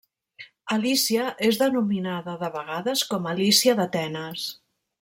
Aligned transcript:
Alícia 0.75 1.25
és 1.49 1.59
denominada 1.63 2.35
de 2.45 2.49
vegades 2.57 3.05
com 3.13 3.29
a 3.31 3.35
Alícia 3.37 3.77
d'Atenes. 3.83 4.49